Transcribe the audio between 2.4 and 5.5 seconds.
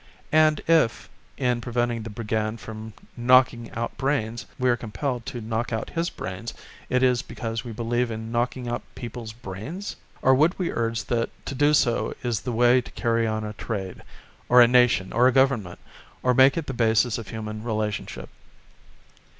from knocking out brains, we are compelled to